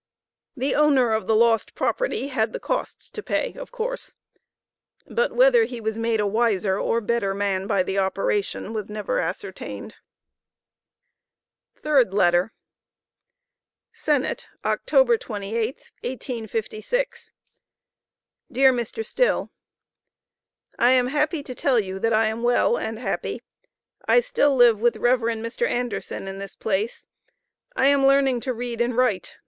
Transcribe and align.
The 0.57 0.73
owner 0.73 1.13
of 1.13 1.27
the 1.27 1.35
lost 1.35 1.75
property 1.75 2.29
had 2.29 2.53
the 2.53 2.59
costs 2.59 3.11
to 3.11 3.21
pay 3.21 3.53
of 3.53 3.71
course, 3.71 4.15
but 5.05 5.33
whether 5.33 5.65
he 5.65 5.79
was 5.79 5.99
made 5.99 6.19
a 6.19 6.25
wiser 6.25 6.79
or 6.79 7.01
better 7.01 7.35
man 7.35 7.67
by 7.67 7.83
the 7.83 7.99
operation 7.99 8.73
was 8.73 8.89
never 8.89 9.19
ascertained. 9.19 9.97
THIRD 11.75 12.15
LETTER. 12.15 12.51
SENNETT, 13.91 14.47
October 14.65 15.19
28th, 15.19 15.91
1856. 16.01 17.31
DEAR 18.51 18.73
MR. 18.73 19.05
STILL: 19.05 19.51
I 20.79 20.93
am 20.93 21.05
happy 21.09 21.43
to 21.43 21.53
tell 21.53 21.79
you 21.79 21.99
that 21.99 22.11
I 22.11 22.25
am 22.25 22.41
well 22.41 22.75
and 22.75 22.97
happy. 22.97 23.43
I 24.07 24.21
still 24.21 24.55
live 24.55 24.79
with 24.81 24.95
Rev. 24.97 25.19
Mr. 25.19 25.69
Anderson 25.69 26.27
in 26.27 26.39
this 26.39 26.55
place, 26.55 27.05
I 27.75 27.85
am 27.89 28.03
learning 28.07 28.39
to 28.39 28.53
read 28.55 28.81
and 28.81 28.97
write. 28.97 29.37